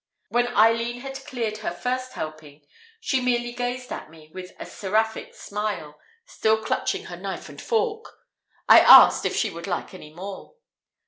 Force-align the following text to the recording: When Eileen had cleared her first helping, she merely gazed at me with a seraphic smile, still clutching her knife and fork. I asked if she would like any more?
When 0.29 0.47
Eileen 0.57 1.01
had 1.01 1.23
cleared 1.27 1.57
her 1.59 1.69
first 1.69 2.13
helping, 2.13 2.65
she 2.99 3.21
merely 3.21 3.51
gazed 3.51 3.91
at 3.91 4.09
me 4.09 4.31
with 4.33 4.51
a 4.59 4.65
seraphic 4.65 5.35
smile, 5.35 5.99
still 6.25 6.57
clutching 6.63 7.03
her 7.05 7.17
knife 7.17 7.49
and 7.49 7.61
fork. 7.61 8.09
I 8.67 8.79
asked 8.79 9.25
if 9.27 9.35
she 9.35 9.51
would 9.51 9.67
like 9.67 9.93
any 9.93 10.11
more? 10.11 10.55